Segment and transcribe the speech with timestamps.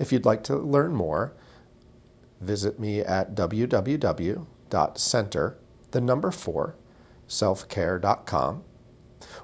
[0.00, 1.34] If you'd like to learn more,
[2.40, 4.38] visit me at www.center,
[5.90, 6.74] the number 4,
[7.28, 8.64] selfcare.com,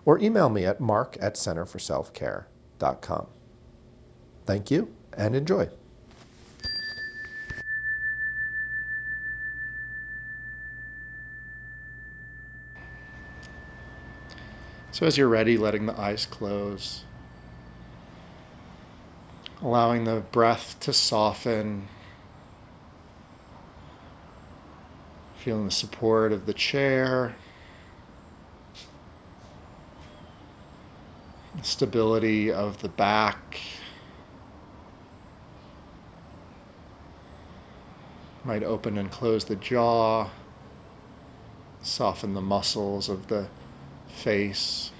[0.06, 3.26] or email me at mark at centerforselfcare.com.
[4.46, 5.68] Thank you and enjoy.
[14.92, 17.04] So, as you're ready, letting the eyes close
[19.62, 21.88] allowing the breath to soften,
[25.36, 27.34] feeling the support of the chair,
[31.56, 33.60] the stability of the back.
[38.44, 40.28] Might open and close the jaw,
[41.82, 43.48] soften the muscles of the
[44.08, 44.92] face.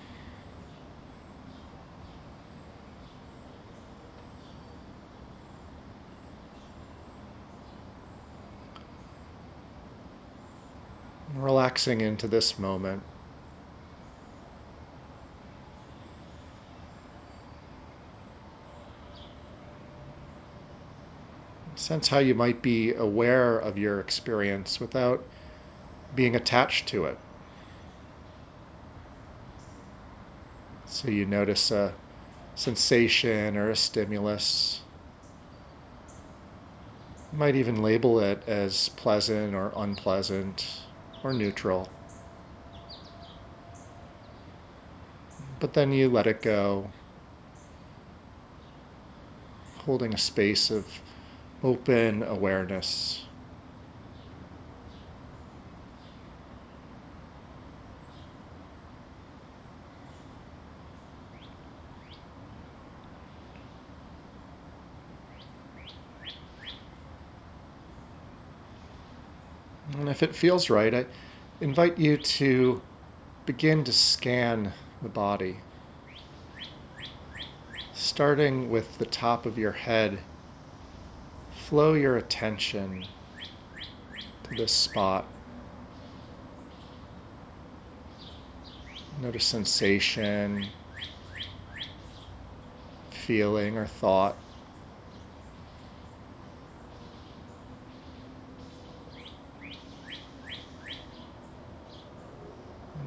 [11.42, 13.03] Relaxing into this moment.
[21.75, 25.23] Sense how you might be aware of your experience without
[26.14, 27.19] being attached to it.
[30.87, 31.95] So you notice a
[32.55, 34.81] sensation or a stimulus.
[37.33, 40.86] You might even label it as pleasant or unpleasant
[41.27, 41.91] or neutral.
[45.59, 46.92] But then you let it go,
[49.79, 50.86] holding a space of
[51.63, 53.25] open awareness.
[70.06, 71.05] And if it feels right, I
[71.61, 72.80] invite you to
[73.44, 74.72] begin to scan
[75.02, 75.58] the body.
[77.92, 80.20] Starting with the top of your head,
[81.67, 83.02] flow your attention
[84.44, 85.27] to this spot.
[89.20, 90.68] Notice sensation,
[93.11, 94.36] feeling, or thought.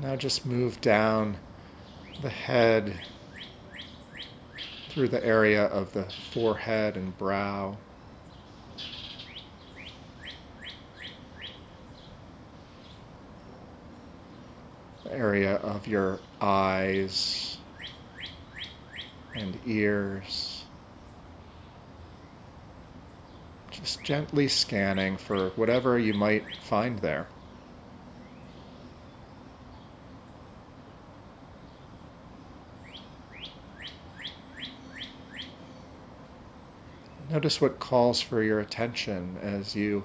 [0.02, 1.36] Now just move down
[2.22, 2.94] the head
[4.88, 7.76] through the area of the forehead and brow.
[15.12, 17.58] Area of your eyes
[19.36, 20.64] and ears.
[23.72, 27.28] Just gently scanning for whatever you might find there.
[37.30, 40.04] Notice what calls for your attention as you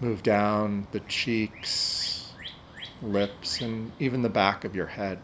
[0.00, 2.30] move down the cheeks,
[3.02, 5.18] lips, and even the back of your head.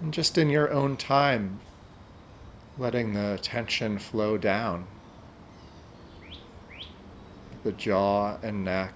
[0.00, 1.60] And just in your own time,
[2.76, 4.88] letting the attention flow down
[7.64, 8.92] the jaw and neck.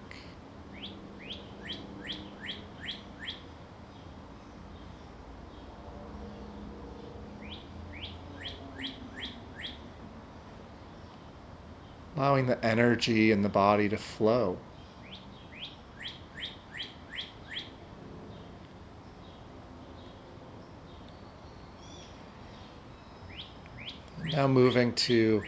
[12.15, 14.59] Allowing the energy in the body to flow.
[24.31, 25.43] Now moving to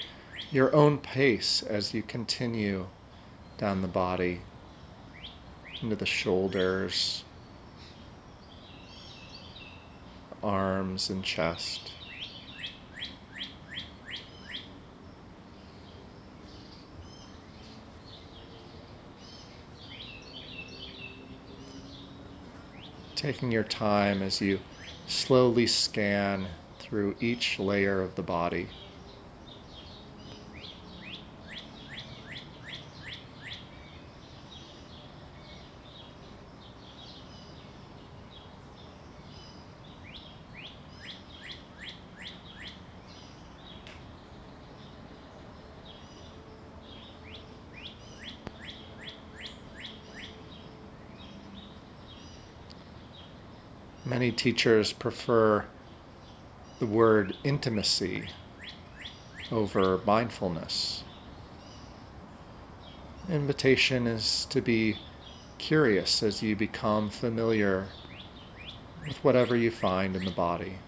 [0.51, 2.87] your own pace as you continue
[3.61, 4.41] down the body,
[5.83, 7.23] into the shoulders,
[10.43, 11.79] arms, and chest.
[23.15, 24.59] Taking your time as you
[25.07, 26.47] slowly scan
[26.79, 28.69] through each layer of the body.
[54.11, 55.65] Many teachers prefer
[56.81, 58.29] the word intimacy
[59.53, 61.05] over mindfulness.
[63.29, 64.97] Invitation is to be
[65.59, 67.87] curious as you become familiar
[69.07, 70.81] with whatever you find in the body.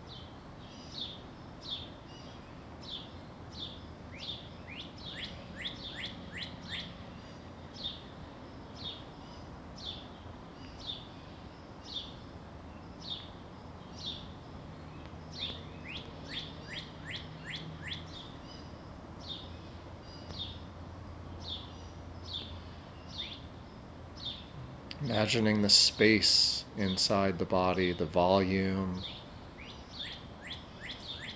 [25.12, 29.02] Imagining the space inside the body, the volume,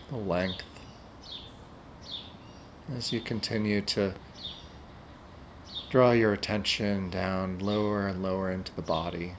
[0.08, 0.64] the length,
[2.90, 4.14] as you continue to
[5.90, 9.34] draw your attention down lower and lower into the body.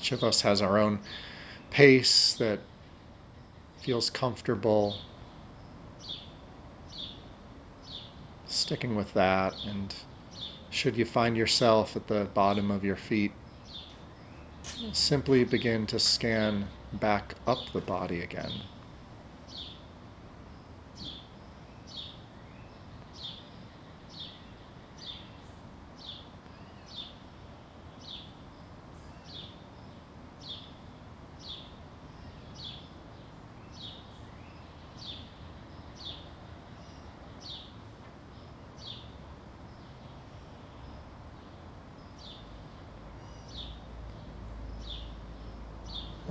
[0.00, 1.00] Each of us has our own
[1.70, 2.60] pace that
[3.80, 4.94] feels comfortable.
[8.46, 9.94] Sticking with that, and
[10.70, 13.32] should you find yourself at the bottom of your feet,
[14.92, 18.62] simply begin to scan back up the body again.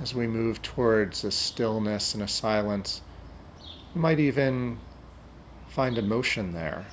[0.00, 3.00] As we move towards a stillness and a silence,
[3.94, 4.78] you might even
[5.70, 6.86] find emotion there.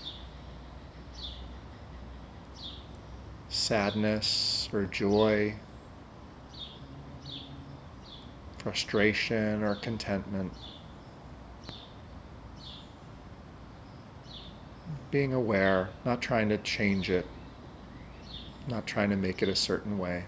[3.50, 5.54] Sadness or joy,
[8.58, 10.52] frustration or contentment.
[15.12, 17.28] Being aware, not trying to change it,
[18.68, 20.26] not trying to make it a certain way.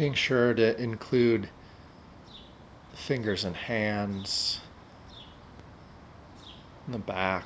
[0.00, 1.46] Being sure to include
[2.94, 4.58] fingers and hands
[6.86, 7.44] in the back.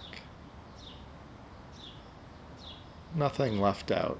[3.16, 4.16] Nothing left out.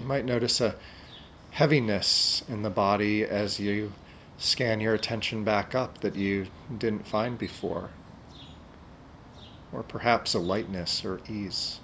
[0.00, 0.74] You might notice a
[1.58, 3.92] heaviness in the body as you
[4.36, 6.46] scan your attention back up that you
[6.78, 7.90] didn't find before,
[9.72, 11.80] or perhaps a lightness or ease.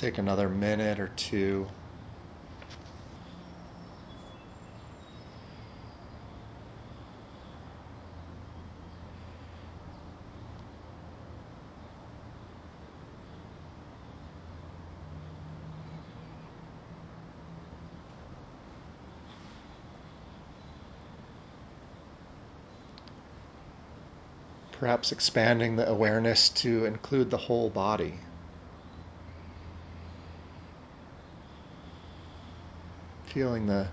[0.00, 1.66] Take another minute or two.
[24.72, 28.20] Perhaps expanding the awareness to include the whole body.
[33.30, 33.86] Feeling the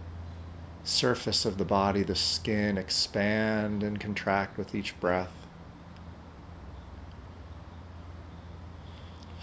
[0.84, 5.30] surface of the body, the skin, expand and contract with each breath.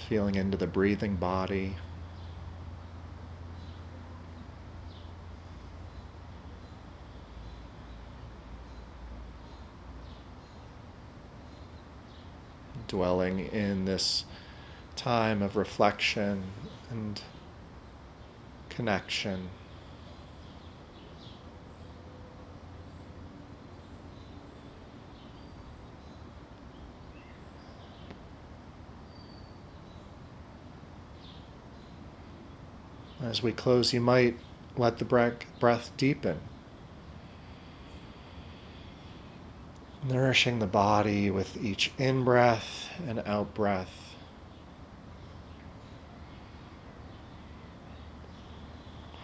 [0.08, 1.76] Feeling into the breathing body.
[12.88, 14.24] Dwelling in this
[14.96, 16.42] time of reflection
[16.90, 17.20] and
[18.70, 19.48] connection.
[33.24, 34.36] As we close, you might
[34.76, 36.40] let the breath deepen,
[40.02, 43.90] nourishing the body with each in breath and out breath.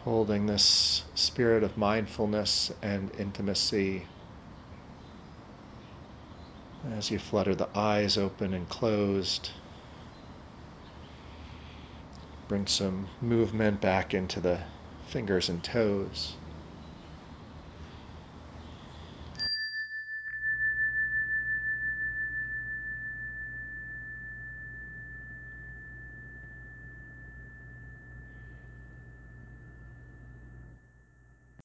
[0.05, 4.07] Holding this spirit of mindfulness and intimacy
[6.91, 9.51] as you flutter the eyes open and closed.
[12.51, 14.65] Bring some movement back into the
[15.07, 16.35] fingers and toes.